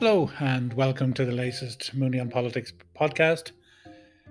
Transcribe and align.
Hello, 0.00 0.28
and 0.40 0.72
welcome 0.74 1.12
to 1.14 1.24
the 1.24 1.32
latest 1.32 1.94
Mooney 1.94 2.18
on 2.18 2.28
Politics 2.28 2.72
podcast. 2.98 3.52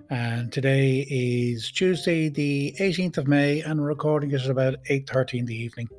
And 0.10 0.52
today 0.52 1.08
is 1.10 1.72
Tuesday, 1.72 2.28
the 2.28 2.76
18th 2.80 3.18
of 3.18 3.30
May, 3.30 3.62
and 3.62 3.80
we're 3.80 3.88
recording 3.88 4.32
it 4.32 4.42
at 4.42 4.50
about 4.50 4.76
8.30 4.90 5.40
in 5.40 5.46
the 5.46 5.56
evening. 5.56 5.90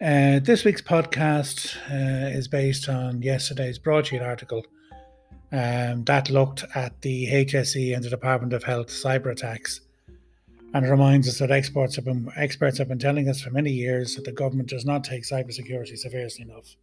Uh, 0.00 0.40
this 0.40 0.62
week's 0.62 0.82
podcast 0.82 1.74
uh, 1.90 2.28
is 2.28 2.48
based 2.48 2.90
on 2.90 3.22
yesterday's 3.22 3.78
broadsheet 3.78 4.20
article 4.20 4.62
um, 5.50 6.04
that 6.04 6.28
looked 6.28 6.64
at 6.74 7.00
the 7.00 7.28
HSE 7.28 7.96
and 7.96 8.04
the 8.04 8.10
Department 8.10 8.52
of 8.52 8.62
Health 8.62 8.88
cyber 8.88 9.32
attacks. 9.32 9.80
And 10.74 10.84
it 10.84 10.90
reminds 10.90 11.28
us 11.28 11.38
that 11.38 11.50
experts 11.50 11.96
have 11.96 12.04
been 12.04 12.30
experts 12.36 12.76
have 12.76 12.88
been 12.88 12.98
telling 12.98 13.26
us 13.30 13.40
for 13.40 13.50
many 13.50 13.70
years 13.70 14.16
that 14.16 14.26
the 14.26 14.32
government 14.32 14.68
does 14.68 14.84
not 14.84 15.02
take 15.02 15.22
cybersecurity 15.22 15.96
seriously 15.96 16.44
enough. 16.44 16.76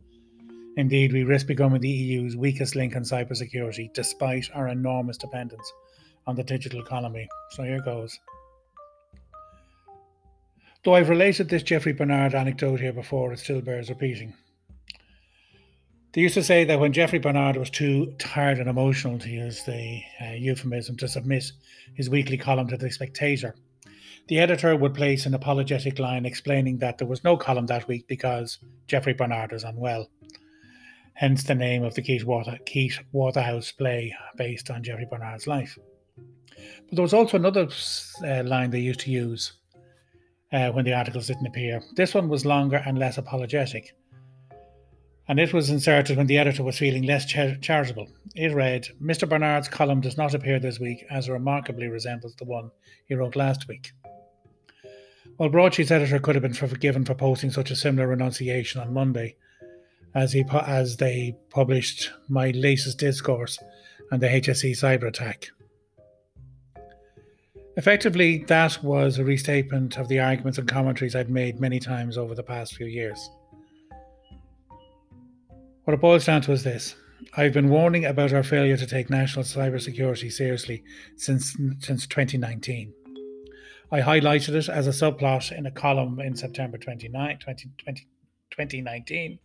Indeed, 0.78 1.14
we 1.14 1.24
risk 1.24 1.48
becoming 1.48 1.80
the 1.80 1.90
EU's 1.90 2.36
weakest 2.36 2.76
link 2.76 2.96
on 2.96 3.04
cybersecurity 3.04 3.94
despite 3.94 4.50
our 4.54 4.68
enormous 4.68 5.18
dependence 5.18 5.72
on 6.28 6.36
the 6.36 6.44
digital 6.44 6.82
economy. 6.82 7.28
So 7.52 7.64
here 7.64 7.82
goes. 7.82 8.20
Though 10.84 10.96
I've 10.96 11.10
related 11.10 11.50
this 11.50 11.64
Jeffrey 11.64 11.94
Bernard 11.94 12.36
anecdote 12.36 12.80
here 12.80 12.94
before, 12.94 13.32
it 13.32 13.40
still 13.40 13.62
bears 13.62 13.90
repeating. 13.90 14.34
They 16.14 16.22
used 16.22 16.36
to 16.36 16.44
say 16.44 16.64
that 16.66 16.80
when 16.80 16.94
Jeffrey 16.94 17.20
Bernard 17.20 17.58
was 17.58 17.70
too 17.70 18.14
tired 18.20 18.60
and 18.60 18.70
emotional, 18.70 19.18
to 19.20 19.30
use 19.30 19.64
the 19.64 20.02
uh, 20.22 20.32
euphemism, 20.32 20.96
to 20.98 21.08
submit 21.08 21.52
his 21.96 22.10
weekly 22.10 22.38
column 22.38 22.68
to 22.68 22.78
the 22.78 22.92
Spectator, 22.92 23.55
the 24.28 24.40
editor 24.40 24.76
would 24.76 24.94
place 24.94 25.26
an 25.26 25.34
apologetic 25.34 26.00
line 26.00 26.26
explaining 26.26 26.78
that 26.80 26.98
there 26.98 27.08
was 27.08 27.24
no 27.24 27.36
column 27.36 27.66
that 27.66 27.88
week 27.88 28.08
because 28.08 28.60
Jeffrey 28.88 29.14
Bernard 29.14 29.52
was 29.52 29.64
unwell 29.64 30.10
hence 31.16 31.44
the 31.44 31.55
name 31.55 31.84
of 31.84 31.96
the 31.96 32.02
Keith, 32.02 32.24
Water, 32.24 32.58
Keith 32.66 32.99
Waterhouse 33.12 33.71
play 33.71 34.16
based 34.38 34.70
on 34.70 34.84
Jeffrey 34.84 35.08
Bernard's 35.10 35.48
life. 35.48 35.77
But 36.55 36.96
there 36.96 37.02
was 37.02 37.13
also 37.13 37.38
another 37.38 37.68
uh, 38.24 38.44
line 38.44 38.70
they 38.70 38.80
used 38.80 39.02
to 39.02 39.12
use 39.12 39.54
uh, 40.54 40.71
when 40.71 40.86
the 40.86 40.93
articles 40.93 41.27
didn't 41.27 41.48
appear. 41.48 41.82
This 41.96 42.13
one 42.13 42.30
was 42.30 42.46
longer 42.46 42.84
and 42.86 42.99
less 42.99 43.18
apologetic. 43.18 43.96
And 45.27 45.40
it 45.40 45.54
was 45.54 45.70
inserted 45.70 46.18
when 46.18 46.27
the 46.27 46.38
editor 46.38 46.63
was 46.63 46.77
feeling 46.77 47.04
less 47.04 47.26
char- 47.26 47.55
charitable. 47.55 48.08
It 48.36 48.54
read 48.54 48.88
Mr. 49.02 49.27
Bernard's 49.27 49.68
column 49.68 50.02
does 50.02 50.18
not 50.18 50.36
appear 50.36 50.60
this 50.60 50.80
week 50.80 51.04
as 51.10 51.30
remarkably 51.30 51.88
resembles 51.88 52.36
the 52.36 52.46
one 52.46 52.70
he 53.08 53.16
wrote 53.16 53.36
last 53.36 53.68
week. 53.68 53.91
While 55.38 55.49
Broadsheet's 55.49 55.91
editor 55.91 56.20
could 56.20 56.36
have 56.36 56.43
been 56.43 56.54
forgiven 56.54 57.04
for 57.04 57.16
posting 57.16 57.52
such 57.52 57.71
a 57.71 57.76
similar 57.76 58.08
renunciation 58.08 58.80
on 58.80 58.93
Monday, 58.93 59.36
as 60.16 60.32
he 60.32 60.46
as 60.66 60.98
they 60.98 61.35
published 61.49 62.12
my 62.30 62.52
latest 62.52 62.98
discourse 62.98 63.60
on 64.12 64.19
the 64.19 64.28
HSE 64.28 64.72
cyber 64.72 65.08
attack. 65.08 65.50
Effectively, 67.78 68.46
that 68.46 68.81
was 68.81 69.19
a 69.19 69.25
restatement 69.25 69.97
of 69.97 70.08
the 70.08 70.19
arguments 70.22 70.58
and 70.58 70.68
commentaries 70.68 71.16
I'd 71.16 71.30
made 71.30 71.59
many 71.59 71.80
times 71.80 72.18
over 72.18 72.34
the 72.34 72.44
past 72.44 72.75
few 72.75 72.86
years. 72.86 73.30
What 75.84 75.94
it 75.94 76.00
boils 76.00 76.25
down 76.25 76.41
to 76.44 76.53
is 76.53 76.63
this. 76.63 76.96
I've 77.36 77.53
been 77.53 77.69
warning 77.69 78.06
about 78.06 78.31
our 78.31 78.44
failure 78.44 78.78
to 78.78 78.88
take 78.88 79.09
national 79.09 79.44
cybersecurity 79.44 80.31
seriously 80.31 80.84
since, 81.18 81.58
since 81.80 82.08
2019. 82.08 82.94
I 83.91 84.00
highlighted 84.00 84.56
it 84.56 84.69
as 84.69 84.88
a 84.88 84.91
subplot 84.91 85.52
in 85.52 85.66
a 85.66 85.72
column 85.72 86.19
in 86.22 86.36
September 86.36 86.78
29, 86.78 87.40
20, 87.40 87.69
20, 87.84 88.08
2019 88.52 89.40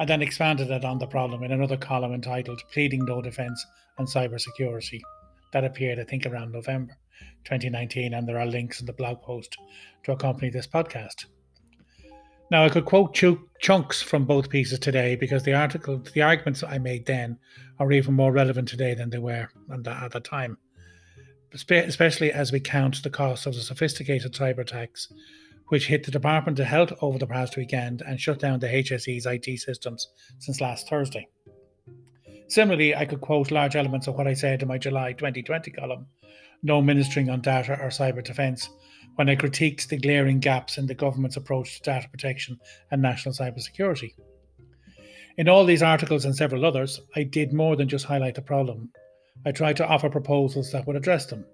and 0.00 0.08
then 0.08 0.22
expanded 0.22 0.70
it 0.70 0.84
on 0.84 0.98
the 0.98 1.06
problem 1.06 1.42
in 1.42 1.52
another 1.52 1.76
column 1.76 2.12
entitled 2.12 2.62
Pleading 2.72 3.04
No 3.04 3.20
Defence 3.20 3.64
on 3.98 4.06
Cybersecurity. 4.06 5.00
That 5.52 5.64
appeared, 5.64 5.98
I 5.98 6.04
think, 6.04 6.26
around 6.26 6.52
November 6.52 6.96
2019, 7.44 8.14
and 8.14 8.26
there 8.26 8.38
are 8.38 8.46
links 8.46 8.80
in 8.80 8.86
the 8.86 8.92
blog 8.92 9.22
post 9.22 9.56
to 10.04 10.12
accompany 10.12 10.50
this 10.50 10.66
podcast. 10.66 11.26
Now, 12.50 12.64
I 12.64 12.68
could 12.68 12.84
quote 12.84 13.14
ch- 13.14 13.38
chunks 13.60 14.02
from 14.02 14.26
both 14.26 14.50
pieces 14.50 14.78
today 14.78 15.16
because 15.16 15.42
the 15.42 15.54
article, 15.54 16.02
the 16.12 16.22
arguments 16.22 16.62
I 16.62 16.78
made 16.78 17.06
then 17.06 17.38
are 17.78 17.90
even 17.92 18.14
more 18.14 18.32
relevant 18.32 18.68
today 18.68 18.94
than 18.94 19.10
they 19.10 19.18
were 19.18 19.48
at 19.70 20.12
the 20.12 20.20
time, 20.20 20.58
especially 21.52 22.30
as 22.30 22.52
we 22.52 22.60
count 22.60 23.02
the 23.02 23.10
cost 23.10 23.46
of 23.46 23.54
the 23.54 23.60
sophisticated 23.60 24.34
cyber 24.34 24.58
attacks 24.58 25.08
which 25.72 25.86
hit 25.86 26.04
the 26.04 26.10
Department 26.10 26.58
of 26.58 26.66
Health 26.66 26.92
over 27.00 27.18
the 27.18 27.26
past 27.26 27.56
weekend 27.56 28.02
and 28.06 28.20
shut 28.20 28.38
down 28.38 28.60
the 28.60 28.66
HSE's 28.66 29.24
IT 29.24 29.58
systems 29.58 30.06
since 30.38 30.60
last 30.60 30.86
Thursday. 30.86 31.26
Similarly, 32.48 32.94
I 32.94 33.06
could 33.06 33.22
quote 33.22 33.50
large 33.50 33.74
elements 33.74 34.06
of 34.06 34.14
what 34.14 34.26
I 34.26 34.34
said 34.34 34.60
in 34.60 34.68
my 34.68 34.76
July 34.76 35.14
2020 35.14 35.70
column 35.70 36.08
No 36.62 36.82
Ministering 36.82 37.30
on 37.30 37.40
Data 37.40 37.78
or 37.80 37.88
Cyber 37.88 38.22
Defence 38.22 38.68
when 39.14 39.30
I 39.30 39.34
critiqued 39.34 39.88
the 39.88 39.96
glaring 39.96 40.40
gaps 40.40 40.76
in 40.76 40.84
the 40.84 40.94
government's 40.94 41.38
approach 41.38 41.76
to 41.76 41.82
data 41.84 42.06
protection 42.06 42.60
and 42.90 43.00
national 43.00 43.34
cybersecurity. 43.34 44.12
In 45.38 45.48
all 45.48 45.64
these 45.64 45.82
articles 45.82 46.26
and 46.26 46.36
several 46.36 46.66
others, 46.66 47.00
I 47.16 47.22
did 47.22 47.54
more 47.54 47.76
than 47.76 47.88
just 47.88 48.04
highlight 48.04 48.34
the 48.34 48.42
problem. 48.42 48.90
I 49.46 49.52
tried 49.52 49.78
to 49.78 49.88
offer 49.88 50.10
proposals 50.10 50.70
that 50.72 50.86
would 50.86 50.96
address 50.96 51.24
them. 51.24 51.46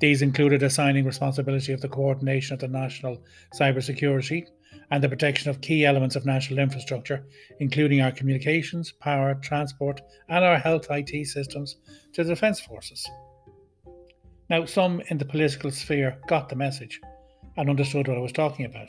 These 0.00 0.22
included 0.22 0.62
assigning 0.62 1.04
responsibility 1.04 1.72
of 1.72 1.80
the 1.80 1.88
coordination 1.88 2.54
of 2.54 2.60
the 2.60 2.68
national 2.68 3.22
cybersecurity 3.54 4.46
and 4.90 5.02
the 5.02 5.08
protection 5.08 5.50
of 5.50 5.60
key 5.60 5.84
elements 5.84 6.16
of 6.16 6.26
national 6.26 6.58
infrastructure, 6.58 7.24
including 7.60 8.00
our 8.00 8.10
communications, 8.10 8.92
power, 8.92 9.34
transport, 9.36 10.00
and 10.28 10.44
our 10.44 10.58
health 10.58 10.86
IT 10.90 11.26
systems, 11.26 11.76
to 12.12 12.24
the 12.24 12.30
Defence 12.30 12.60
Forces. 12.60 13.08
Now, 14.50 14.64
some 14.64 15.00
in 15.08 15.18
the 15.18 15.24
political 15.24 15.70
sphere 15.70 16.18
got 16.28 16.48
the 16.48 16.56
message 16.56 17.00
and 17.56 17.70
understood 17.70 18.08
what 18.08 18.18
I 18.18 18.20
was 18.20 18.32
talking 18.32 18.66
about, 18.66 18.88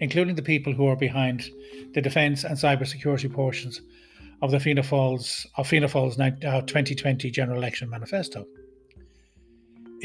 including 0.00 0.36
the 0.36 0.42
people 0.42 0.72
who 0.72 0.86
are 0.86 0.96
behind 0.96 1.48
the 1.94 2.02
defence 2.02 2.44
and 2.44 2.56
cybersecurity 2.56 3.32
portions 3.32 3.80
of 4.42 4.50
the 4.50 4.60
Fianna 4.60 4.82
Fáil's, 4.82 5.46
of 5.56 5.66
Fianna 5.66 5.88
Fáil's 5.88 6.16
2020 6.16 7.28
uh, 7.28 7.32
General 7.32 7.58
Election 7.58 7.88
Manifesto. 7.88 8.46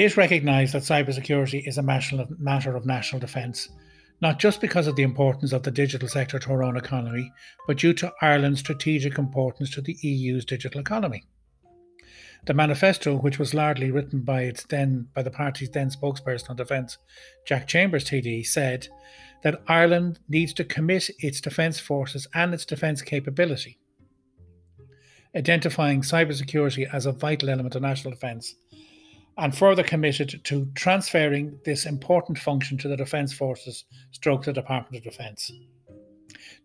It 0.02 0.18
recognised 0.18 0.74
that 0.74 0.82
cybersecurity 0.82 1.68
is 1.68 1.78
a 1.78 1.84
matter 1.84 2.76
of 2.76 2.86
national 2.88 3.20
defence, 3.20 3.70
not 4.20 4.40
just 4.40 4.60
because 4.60 4.88
of 4.88 4.96
the 4.96 5.04
importance 5.04 5.54
of 5.54 5.62
the 5.62 5.70
digital 5.70 6.08
sector 6.08 6.40
to 6.40 6.52
our 6.54 6.64
own 6.64 6.76
economy, 6.76 7.32
but 7.68 7.78
due 7.78 7.94
to 7.94 8.12
Ireland's 8.20 8.62
strategic 8.62 9.20
importance 9.20 9.70
to 9.70 9.82
the 9.82 9.96
EU's 10.02 10.44
digital 10.44 10.82
economy. 10.82 11.26
The 12.48 12.56
manifesto, 12.56 13.16
which 13.16 13.38
was 13.38 13.54
largely 13.54 13.92
written 13.92 14.22
by 14.22 14.42
its 14.42 14.64
then 14.64 15.08
by 15.14 15.22
the 15.22 15.30
party's 15.30 15.70
then 15.70 15.92
spokesperson 15.92 16.50
on 16.50 16.56
defence, 16.56 16.98
Jack 17.46 17.68
Chambers 17.68 18.06
TD, 18.06 18.44
said 18.44 18.88
that 19.44 19.62
Ireland 19.68 20.18
needs 20.28 20.52
to 20.54 20.64
commit 20.64 21.12
its 21.20 21.40
defence 21.40 21.80
forces 21.80 22.26
and 22.34 22.56
its 22.56 22.66
defence 22.66 23.04
capability, 23.04 23.78
identifying 25.36 26.02
cybersecurity 26.02 26.92
as 26.92 27.06
a 27.06 27.12
vital 27.12 27.52
element 27.52 27.76
of 27.76 27.84
national 27.84 28.16
defence 28.16 28.56
and 29.42 29.58
further 29.58 29.82
committed 29.82 30.40
to 30.44 30.68
transferring 30.76 31.60
this 31.66 31.88
important 31.88 32.38
function 32.38 32.78
to 32.78 32.88
the 32.88 32.96
Defence 32.96 33.34
Forces 33.34 33.86
stroke 34.12 34.44
the 34.44 34.54
Department 34.54 34.96
of 34.96 35.12
Defence. 35.12 35.52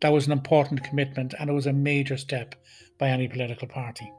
That 0.03 0.13
was 0.13 0.27
an 0.27 0.33
important 0.33 0.85
commitment 0.85 1.33
and 1.41 1.49
it 1.49 1.55
was 1.55 1.67
a 1.67 1.73
major 1.73 2.19
step 2.19 2.55
by 2.99 3.09
any 3.09 3.29
political 3.29 3.67
party. 3.67 4.13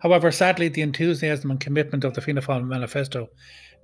However, 0.00 0.32
sadly, 0.32 0.66
the 0.66 0.82
enthusiasm 0.82 1.52
and 1.52 1.60
commitment 1.60 2.02
of 2.02 2.14
the 2.14 2.20
Fianna 2.20 2.42
Fáil 2.42 2.66
manifesto 2.66 3.28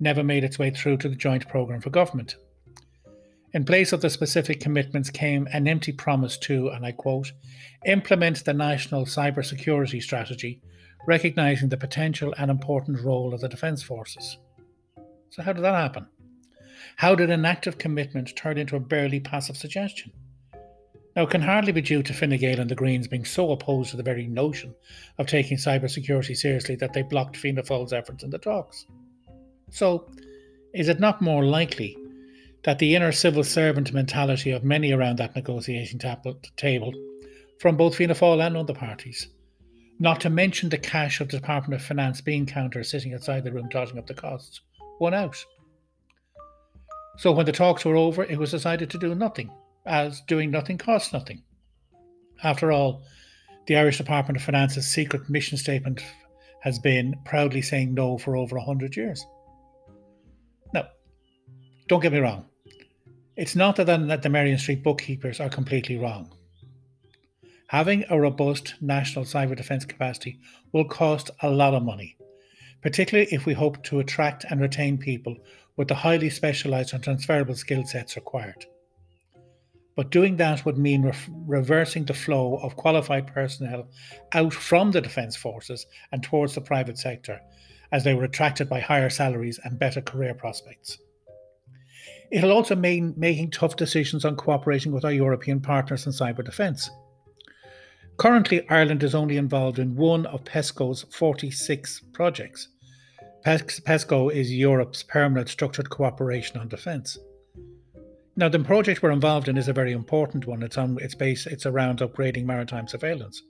never 0.01 0.21
made 0.21 0.43
its 0.43 0.59
way 0.59 0.69
through 0.69 0.97
to 0.97 1.07
the 1.07 1.15
joint 1.15 1.47
programme 1.47 1.79
for 1.79 1.89
government. 1.89 2.35
In 3.53 3.63
place 3.63 3.93
of 3.93 4.01
the 4.01 4.09
specific 4.09 4.59
commitments 4.59 5.09
came 5.09 5.47
an 5.53 5.65
empty 5.65 5.93
promise 5.93 6.37
to, 6.39 6.67
and 6.67 6.85
I 6.85 6.91
quote, 6.91 7.31
implement 7.85 8.43
the 8.43 8.53
national 8.53 9.05
cybersecurity 9.05 10.03
strategy 10.03 10.61
recognising 11.07 11.69
the 11.69 11.77
potential 11.77 12.35
and 12.37 12.51
important 12.51 13.01
role 13.01 13.33
of 13.33 13.41
the 13.41 13.49
Defence 13.49 13.81
Forces. 13.81 14.37
So, 15.29 15.41
how 15.41 15.53
did 15.53 15.63
that 15.63 15.73
happen? 15.73 16.05
How 16.97 17.15
did 17.15 17.31
an 17.31 17.45
active 17.45 17.77
commitment 17.77 18.35
turn 18.35 18.57
into 18.57 18.75
a 18.75 18.79
barely 18.79 19.19
passive 19.19 19.57
suggestion? 19.57 20.11
Now, 21.15 21.23
it 21.23 21.31
can 21.31 21.41
hardly 21.41 21.71
be 21.71 21.81
due 21.81 22.03
to 22.03 22.13
Fine 22.13 22.37
Gael 22.37 22.59
and 22.59 22.69
the 22.69 22.75
Greens 22.75 23.07
being 23.07 23.25
so 23.25 23.51
opposed 23.51 23.89
to 23.89 23.97
the 23.97 24.03
very 24.03 24.27
notion 24.27 24.75
of 25.17 25.25
taking 25.25 25.57
cybersecurity 25.57 26.37
seriously 26.37 26.75
that 26.75 26.93
they 26.93 27.01
blocked 27.01 27.37
Fianna 27.37 27.63
Fáil's 27.63 27.93
efforts 27.93 28.23
in 28.23 28.29
the 28.29 28.37
talks. 28.37 28.85
So, 29.71 30.11
is 30.73 30.89
it 30.89 30.99
not 30.99 31.21
more 31.21 31.43
likely 31.43 31.97
that 32.63 32.79
the 32.79 32.95
inner 32.95 33.11
civil 33.11 33.43
servant 33.43 33.93
mentality 33.93 34.51
of 34.51 34.63
many 34.63 34.91
around 34.91 35.17
that 35.17 35.35
negotiation 35.35 35.99
table, 36.57 36.93
from 37.59 37.77
both 37.77 37.95
Fianna 37.95 38.13
Fáil 38.13 38.45
and 38.45 38.57
other 38.57 38.73
parties, 38.73 39.29
not 39.99 40.21
to 40.21 40.29
mention 40.29 40.69
the 40.69 40.77
cash 40.77 41.19
of 41.21 41.29
the 41.29 41.37
Department 41.37 41.79
of 41.79 41.85
Finance 41.85 42.21
bean 42.21 42.45
counter 42.45 42.83
sitting 42.83 43.13
outside 43.13 43.43
the 43.43 43.51
room 43.51 43.69
totting 43.69 43.97
up 43.97 44.07
the 44.07 44.13
costs. 44.13 44.61
One 44.99 45.13
out. 45.13 45.43
So 47.17 47.31
when 47.31 47.45
the 47.47 47.51
talks 47.51 47.83
were 47.83 47.95
over, 47.95 48.23
it 48.23 48.37
was 48.37 48.51
decided 48.51 48.89
to 48.91 48.99
do 48.99 49.15
nothing, 49.15 49.49
as 49.85 50.21
doing 50.21 50.51
nothing 50.51 50.77
costs 50.77 51.13
nothing. 51.13 51.41
After 52.43 52.71
all, 52.71 53.01
The 53.67 53.75
Irish 53.75 53.97
Department 53.97 54.37
of 54.37 54.43
Finance's 54.43 54.87
secret 54.87 55.29
mission 55.29 55.57
statement 55.57 56.01
has 56.61 56.79
been 56.79 57.15
proudly 57.25 57.61
saying 57.61 57.93
no 57.93 58.17
for 58.17 58.37
over 58.37 58.55
100 58.55 58.95
years. 58.95 59.25
Now, 60.73 60.87
don't 61.87 62.01
get 62.01 62.13
me 62.13 62.19
wrong. 62.19 62.45
It's 63.35 63.55
not 63.55 63.75
that, 63.75 64.21
the 64.21 64.29
Merrion 64.29 64.57
Street 64.57 64.83
bookkeepers 64.83 65.39
are 65.39 65.49
completely 65.49 65.97
wrong. 65.97 66.31
Having 67.67 68.05
a 68.09 68.19
robust 68.19 68.75
national 68.79 69.25
cyber 69.25 69.55
defence 69.55 69.83
capacity 69.83 70.39
will 70.71 70.85
cost 70.85 71.31
a 71.41 71.49
lot 71.49 71.73
of 71.73 71.83
money, 71.83 72.15
particularly 72.81 73.27
if 73.31 73.45
we 73.45 73.53
hope 73.53 73.83
to 73.83 73.99
attract 73.99 74.45
and 74.49 74.61
retain 74.61 74.97
people 74.97 75.35
with 75.75 75.89
the 75.89 75.95
highly 75.95 76.29
specialised 76.29 76.93
and 76.93 77.03
transferable 77.03 77.55
skill 77.55 77.85
sets 77.85 78.15
required. 78.15 78.65
But 79.97 80.11
doing 80.11 80.37
that 80.37 80.63
would 80.63 80.77
mean 80.77 81.01
re- 81.01 81.13
reversing 81.45 82.05
the 82.05 82.13
flow 82.13 82.55
of 82.57 82.77
qualified 82.77 83.27
personnel 83.27 83.89
out 84.31 84.53
from 84.53 84.91
the 84.91 85.01
defence 85.01 85.35
forces 85.35 85.85
and 86.13 86.23
towards 86.23 86.55
the 86.55 86.61
private 86.61 86.97
sector, 86.97 87.41
as 87.91 88.05
they 88.05 88.13
were 88.13 88.23
attracted 88.23 88.69
by 88.69 88.79
higher 88.79 89.09
salaries 89.09 89.59
and 89.65 89.77
better 89.77 89.99
career 89.99 90.33
prospects. 90.33 90.99
It'll 92.31 92.51
also 92.53 92.77
mean 92.77 93.13
making 93.17 93.51
tough 93.51 93.75
decisions 93.75 94.23
on 94.23 94.37
cooperating 94.37 94.93
with 94.93 95.03
our 95.03 95.11
European 95.11 95.59
partners 95.59 96.05
in 96.05 96.13
cyber 96.13 96.45
defence. 96.45 96.89
Currently, 98.17 98.67
Ireland 98.69 99.03
is 99.03 99.13
only 99.13 99.37
involved 99.37 99.77
in 99.77 99.95
one 99.95 100.25
of 100.25 100.43
PESCO's 100.43 101.05
46 101.11 102.01
projects. 102.13 102.69
PESCO 103.45 104.31
is 104.33 104.51
Europe's 104.51 105.03
permanent 105.03 105.49
structured 105.49 105.89
cooperation 105.91 106.57
on 106.57 106.67
defence. 106.67 107.17
Now, 108.35 108.49
the 108.49 108.59
project 108.59 109.03
we're 109.03 109.11
involved 109.11 109.47
in 109.47 109.57
is 109.57 109.67
a 109.67 109.73
very 109.73 109.91
important 109.91 110.47
one. 110.47 110.63
It's 110.63 110.77
on 110.77 110.97
its 110.99 111.13
base. 111.13 111.45
It's 111.45 111.67
around 111.67 111.99
upgrading 111.99 112.45
maritime 112.45 112.87
surveillance. 112.87 113.41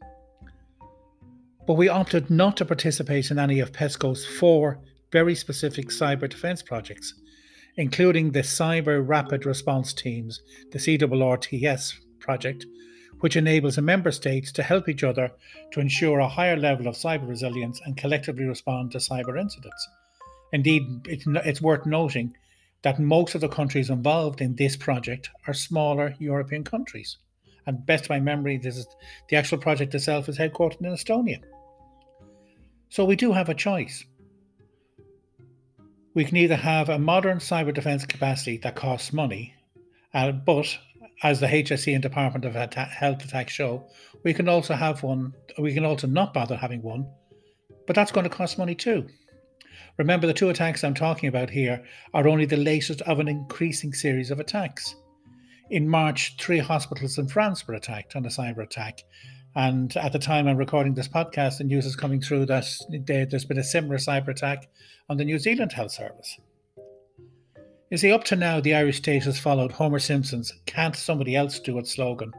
But 1.65 1.73
we 1.73 1.89
opted 1.89 2.29
not 2.29 2.57
to 2.57 2.65
participate 2.65 3.31
in 3.31 3.39
any 3.39 3.59
of 3.59 3.71
PESCO's 3.71 4.25
four 4.25 4.79
very 5.11 5.35
specific 5.35 5.89
cyber 5.89 6.29
defence 6.29 6.61
projects, 6.61 7.13
including 7.77 8.31
the 8.31 8.41
Cyber 8.41 9.01
Rapid 9.05 9.45
Response 9.45 9.93
Teams, 9.93 10.41
the 10.71 10.79
CRRTS 10.79 11.93
project, 12.19 12.65
which 13.19 13.35
enables 13.35 13.77
member 13.79 14.11
states 14.11 14.51
to 14.51 14.63
help 14.63 14.87
each 14.87 15.03
other 15.03 15.31
to 15.71 15.79
ensure 15.79 16.19
a 16.19 16.27
higher 16.27 16.57
level 16.57 16.87
of 16.87 16.95
cyber 16.95 17.27
resilience 17.27 17.81
and 17.85 17.97
collectively 17.97 18.45
respond 18.45 18.91
to 18.91 18.97
cyber 18.97 19.39
incidents. 19.39 19.87
Indeed, 20.53 20.83
it's 21.05 21.61
worth 21.61 21.85
noting 21.85 22.35
that 22.83 22.99
most 22.99 23.35
of 23.35 23.41
the 23.41 23.49
countries 23.49 23.89
involved 23.89 24.39
in 24.39 24.55
this 24.55 24.77
project 24.77 25.29
are 25.47 25.53
smaller 25.53 26.15
European 26.19 26.63
countries. 26.63 27.17
And 27.65 27.85
best 27.85 28.05
of 28.05 28.11
my 28.11 28.19
memory, 28.19 28.57
this 28.57 28.77
is 28.77 28.87
the 29.29 29.35
actual 29.35 29.57
project 29.57 29.93
itself 29.93 30.29
is 30.29 30.37
headquartered 30.37 30.79
in 30.79 30.93
Estonia. 30.93 31.41
So 32.89 33.03
we 33.03 33.17
do 33.17 33.33
have 33.33 33.49
a 33.49 33.53
choice. 33.53 34.05
We 36.13 36.23
can 36.23 36.37
either 36.37 36.55
have 36.55 36.87
a 36.87 36.97
modern 36.97 37.39
cyber 37.39 37.73
defense 37.73 38.05
capacity 38.05 38.57
that 38.59 38.75
costs 38.75 39.11
money, 39.11 39.53
uh, 40.13 40.31
but 40.31 40.77
as 41.23 41.39
the 41.39 41.47
HSE 41.47 41.93
and 41.93 42.01
Department 42.01 42.45
of 42.45 42.53
Health 42.53 43.23
Attack 43.23 43.49
show, 43.49 43.87
we 44.23 44.33
can 44.33 44.47
also 44.47 44.73
have 44.73 45.03
one, 45.03 45.33
we 45.57 45.73
can 45.73 45.85
also 45.85 46.07
not 46.07 46.33
bother 46.33 46.55
having 46.55 46.81
one, 46.81 47.07
but 47.85 47.95
that's 47.95 48.11
going 48.11 48.23
to 48.23 48.29
cost 48.29 48.57
money 48.57 48.75
too. 48.75 49.07
Remember, 49.97 50.27
the 50.27 50.33
two 50.33 50.49
attacks 50.49 50.83
I'm 50.83 50.93
talking 50.93 51.27
about 51.27 51.49
here 51.49 51.83
are 52.13 52.27
only 52.27 52.45
the 52.45 52.57
latest 52.57 53.01
of 53.01 53.19
an 53.19 53.27
increasing 53.27 53.93
series 53.93 54.29
of 54.29 54.39
attacks. 54.39 54.95
In 55.71 55.89
March, 55.89 56.35
three 56.39 56.59
hospitals 56.59 57.17
in 57.17 57.27
France 57.27 57.67
were 57.67 57.73
attacked 57.73 58.15
on 58.15 58.25
a 58.25 58.29
cyber 58.29 58.63
attack. 58.63 59.01
And 59.55 59.95
at 59.97 60.13
the 60.13 60.19
time 60.19 60.47
I'm 60.47 60.57
recording 60.57 60.93
this 60.93 61.07
podcast, 61.07 61.57
the 61.57 61.63
news 61.63 61.87
is 61.87 61.95
coming 61.95 62.21
through 62.21 62.45
that 62.45 62.67
there's 63.07 63.45
been 63.45 63.57
a 63.57 63.63
similar 63.63 63.97
cyber 63.97 64.27
attack 64.27 64.69
on 65.09 65.17
the 65.17 65.25
New 65.25 65.39
Zealand 65.39 65.73
Health 65.73 65.91
Service. 65.91 66.37
You 67.89 67.97
see, 67.97 68.11
up 68.11 68.25
to 68.25 68.35
now, 68.35 68.59
the 68.59 68.75
Irish 68.75 68.97
state 68.97 69.23
has 69.23 69.39
followed 69.39 69.71
Homer 69.71 69.99
Simpson's 69.99 70.53
"Can't 70.65 70.95
somebody 70.95 71.37
else 71.37 71.57
do 71.59 71.77
it?" 71.77 71.87
slogan 71.87 72.33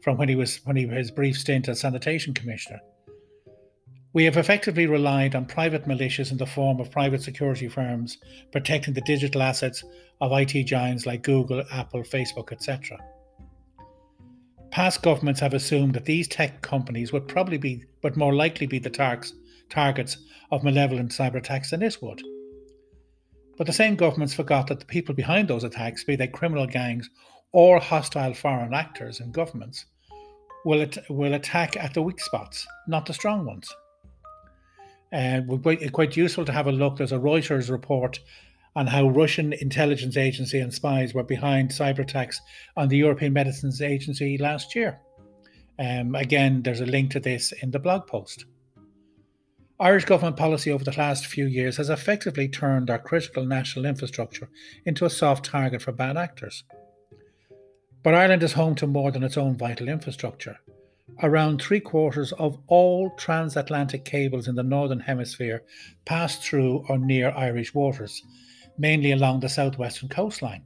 from 0.00 0.16
when 0.16 0.28
he 0.28 0.36
was 0.36 0.64
when 0.64 0.76
he 0.76 0.86
his 0.86 1.10
brief 1.10 1.36
stint 1.36 1.68
as 1.68 1.80
sanitation 1.80 2.34
commissioner. 2.34 2.80
We 4.12 4.24
have 4.24 4.36
effectively 4.36 4.86
relied 4.86 5.34
on 5.34 5.46
private 5.46 5.86
militias 5.86 6.30
in 6.30 6.36
the 6.36 6.46
form 6.46 6.78
of 6.78 6.90
private 6.90 7.22
security 7.22 7.66
firms 7.68 8.18
protecting 8.52 8.94
the 8.94 9.00
digital 9.00 9.42
assets 9.42 9.82
of 10.20 10.32
IT 10.32 10.64
giants 10.64 11.06
like 11.06 11.22
Google, 11.22 11.64
Apple, 11.72 12.02
Facebook, 12.02 12.52
etc. 12.52 12.98
Past 14.70 15.02
governments 15.02 15.40
have 15.40 15.54
assumed 15.54 15.94
that 15.94 16.04
these 16.04 16.28
tech 16.28 16.62
companies 16.62 17.12
would 17.12 17.26
probably 17.26 17.58
be, 17.58 17.84
but 18.02 18.16
more 18.16 18.34
likely 18.34 18.66
be 18.66 18.78
the 18.78 18.90
targets, 18.90 19.34
targets 19.68 20.18
of 20.50 20.62
malevolent 20.62 21.10
cyber 21.10 21.36
attacks 21.36 21.70
than 21.70 21.80
this 21.80 22.00
would. 22.00 22.22
But 23.56 23.66
the 23.66 23.72
same 23.72 23.96
governments 23.96 24.34
forgot 24.34 24.66
that 24.68 24.80
the 24.80 24.86
people 24.86 25.14
behind 25.14 25.48
those 25.48 25.64
attacks, 25.64 26.04
be 26.04 26.16
they 26.16 26.26
criminal 26.26 26.66
gangs 26.66 27.10
or 27.52 27.78
hostile 27.78 28.34
foreign 28.34 28.74
actors 28.74 29.20
and 29.20 29.32
governments, 29.32 29.86
will, 30.64 30.82
at- 30.82 31.10
will 31.10 31.34
attack 31.34 31.76
at 31.76 31.94
the 31.94 32.02
weak 32.02 32.20
spots, 32.20 32.66
not 32.88 33.06
the 33.06 33.12
strong 33.12 33.44
ones. 33.44 33.68
Uh, 35.12 35.42
it's 35.66 35.90
quite 35.90 36.16
useful 36.16 36.44
to 36.44 36.52
have 36.52 36.66
a 36.66 36.72
look. 36.72 36.96
There's 36.96 37.12
a 37.12 37.18
Reuters 37.18 37.70
report 37.70 38.18
on 38.74 38.86
how 38.86 39.08
Russian 39.08 39.52
intelligence 39.52 40.16
agency 40.16 40.58
and 40.58 40.72
spies 40.72 41.12
were 41.12 41.22
behind 41.22 41.70
cyber 41.70 41.98
attacks 41.98 42.40
on 42.76 42.88
the 42.88 42.96
European 42.96 43.34
Medicines 43.34 43.82
Agency 43.82 44.38
last 44.38 44.74
year. 44.74 44.98
Um, 45.78 46.14
again, 46.14 46.62
there's 46.62 46.80
a 46.80 46.86
link 46.86 47.10
to 47.10 47.20
this 47.20 47.52
in 47.52 47.70
the 47.70 47.78
blog 47.78 48.06
post. 48.06 48.46
Irish 49.80 50.04
government 50.04 50.36
policy 50.36 50.70
over 50.70 50.84
the 50.84 50.96
last 50.96 51.26
few 51.26 51.46
years 51.46 51.76
has 51.78 51.90
effectively 51.90 52.48
turned 52.48 52.90
our 52.90 52.98
critical 52.98 53.44
national 53.44 53.86
infrastructure 53.86 54.48
into 54.84 55.04
a 55.04 55.10
soft 55.10 55.44
target 55.44 55.82
for 55.82 55.92
bad 55.92 56.16
actors. 56.16 56.64
But 58.02 58.14
Ireland 58.14 58.42
is 58.42 58.52
home 58.52 58.74
to 58.76 58.86
more 58.86 59.10
than 59.10 59.22
its 59.22 59.36
own 59.36 59.56
vital 59.56 59.88
infrastructure. 59.88 60.58
Around 61.22 61.60
three 61.60 61.80
quarters 61.80 62.32
of 62.32 62.58
all 62.68 63.10
transatlantic 63.16 64.04
cables 64.04 64.48
in 64.48 64.54
the 64.54 64.62
Northern 64.62 65.00
Hemisphere 65.00 65.62
pass 66.04 66.38
through 66.38 66.84
or 66.88 66.98
near 66.98 67.30
Irish 67.30 67.74
waters, 67.74 68.22
mainly 68.78 69.12
along 69.12 69.40
the 69.40 69.48
southwestern 69.48 70.08
coastline. 70.08 70.64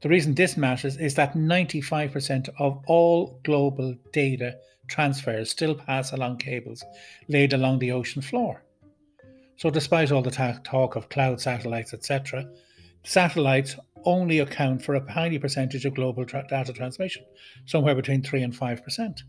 The 0.00 0.08
reason 0.08 0.34
this 0.34 0.56
matters 0.56 0.96
is 0.96 1.14
that 1.14 1.34
95% 1.34 2.48
of 2.58 2.82
all 2.86 3.40
global 3.44 3.96
data 4.12 4.56
transfers 4.88 5.50
still 5.50 5.74
pass 5.74 6.12
along 6.12 6.38
cables 6.38 6.84
laid 7.28 7.52
along 7.52 7.78
the 7.78 7.92
ocean 7.92 8.22
floor. 8.22 8.64
So, 9.56 9.70
despite 9.70 10.12
all 10.12 10.22
the 10.22 10.60
talk 10.64 10.96
of 10.96 11.08
cloud 11.08 11.40
satellites, 11.40 11.92
etc., 11.92 12.48
satellites 13.04 13.76
only 14.04 14.38
account 14.38 14.82
for 14.82 14.94
a 14.94 15.12
tiny 15.12 15.38
percentage 15.38 15.84
of 15.84 15.94
global 15.94 16.24
tra- 16.24 16.46
data 16.48 16.72
transmission, 16.72 17.24
somewhere 17.66 17.96
between 17.96 18.22
3 18.22 18.42
and 18.42 18.54
5%. 18.54 19.22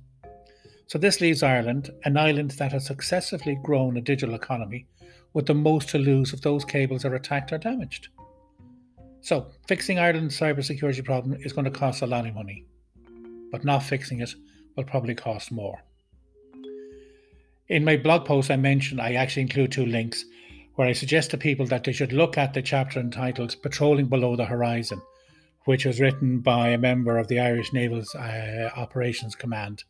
So, 0.86 0.98
this 1.00 1.20
leaves 1.20 1.42
Ireland, 1.42 1.90
an 2.04 2.16
island 2.16 2.52
that 2.52 2.74
has 2.74 2.86
successively 2.86 3.58
grown 3.64 3.98
a 3.98 4.02
digital 4.02 4.36
economy, 4.36 4.86
with 5.34 5.48
the 5.48 5.56
most 5.56 5.90
to 5.90 5.98
lose 5.98 6.34
if 6.34 6.42
those 6.42 6.66
cables 6.66 7.06
are 7.06 7.16
attacked 7.16 7.52
or 7.52 7.58
damaged. 7.58 8.10
So, 9.22 9.48
fixing 9.68 10.00
Ireland's 10.00 10.40
cybersecurity 10.40 11.04
problem 11.04 11.40
is 11.42 11.54
going 11.54 11.66
to 11.66 11.72
cost 11.72 12.02
a 12.02 12.08
lot 12.08 12.28
of 12.28 12.36
money, 12.36 12.66
but 13.52 13.66
not 13.66 13.84
fixing 13.84 14.22
it 14.22 14.34
will 14.80 14.86
probably 14.90 15.16
cost 15.16 15.52
more. 15.52 15.84
In 17.68 17.84
my 17.84 17.98
blog 17.98 18.26
post, 18.26 18.50
I 18.50 18.56
mentioned 18.56 19.02
I 19.02 19.14
actually 19.14 19.44
include 19.44 19.72
two 19.72 19.86
links 19.86 20.26
where 20.76 20.88
I 20.88 20.94
suggest 20.94 21.32
to 21.32 21.38
people 21.38 21.66
that 21.68 21.84
they 21.84 21.92
should 21.92 22.14
look 22.14 22.38
at 22.38 22.54
the 22.54 22.62
chapter 22.62 23.00
entitled 23.00 23.62
Patrolling 23.62 24.08
Below 24.08 24.38
the 24.38 24.46
Horizon, 24.46 25.02
which 25.66 25.86
was 25.86 26.00
written 26.00 26.40
by 26.40 26.70
a 26.70 26.78
member 26.78 27.18
of 27.18 27.28
the 27.28 27.40
Irish 27.42 27.74
Naval 27.74 28.04
uh, 28.16 28.70
Operations 28.78 29.36
Command 29.36 29.84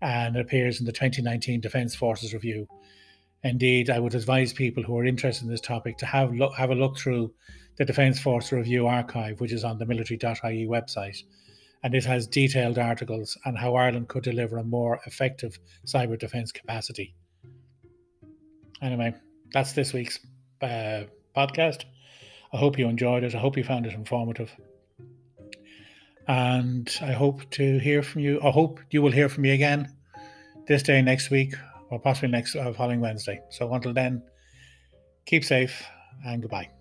and 0.00 0.36
appears 0.36 0.78
in 0.78 0.86
the 0.86 0.92
2019 0.92 1.60
Defence 1.60 1.96
Forces 1.96 2.32
Review. 2.32 2.68
Indeed, 3.42 3.90
I 3.90 3.98
would 3.98 4.14
advise 4.14 4.52
people 4.52 4.84
who 4.84 4.96
are 4.96 5.04
interested 5.04 5.44
in 5.44 5.50
this 5.50 5.60
topic 5.60 5.98
to 5.98 6.06
have, 6.06 6.32
have 6.56 6.70
a 6.70 6.74
look 6.74 6.96
through 6.96 7.34
the 7.76 7.84
Defence 7.84 8.20
Force 8.20 8.52
Review 8.52 8.86
archive, 8.86 9.40
which 9.40 9.52
is 9.52 9.64
on 9.64 9.78
the 9.78 9.86
military.ie 9.86 10.66
website 10.66 11.22
and 11.82 11.94
it 11.94 12.04
has 12.04 12.26
detailed 12.26 12.78
articles 12.78 13.38
on 13.46 13.56
how 13.56 13.74
Ireland 13.74 14.08
could 14.08 14.22
deliver 14.22 14.58
a 14.58 14.64
more 14.64 15.00
effective 15.06 15.58
cyber 15.86 16.18
defence 16.18 16.52
capacity. 16.52 17.14
Anyway, 18.82 19.14
that's 19.52 19.72
this 19.72 19.92
week's 19.92 20.18
uh, 20.62 21.04
podcast. 21.36 21.84
I 22.52 22.56
hope 22.56 22.78
you 22.78 22.88
enjoyed 22.88 23.24
it. 23.24 23.34
I 23.34 23.38
hope 23.38 23.56
you 23.56 23.64
found 23.64 23.86
it 23.86 23.94
informative. 23.94 24.50
And 26.28 26.88
I 27.00 27.12
hope 27.12 27.48
to 27.50 27.78
hear 27.78 28.02
from 28.02 28.22
you. 28.22 28.40
I 28.42 28.50
hope 28.50 28.80
you 28.90 29.02
will 29.02 29.12
hear 29.12 29.28
from 29.28 29.42
me 29.42 29.50
again 29.50 29.94
this 30.66 30.82
day 30.82 31.02
next 31.02 31.30
week 31.30 31.54
or 31.90 31.98
possibly 31.98 32.28
next 32.28 32.54
uh, 32.54 32.72
following 32.72 33.00
Wednesday. 33.00 33.40
So 33.50 33.72
until 33.74 33.92
then, 33.92 34.22
keep 35.26 35.44
safe 35.44 35.84
and 36.24 36.40
goodbye. 36.40 36.79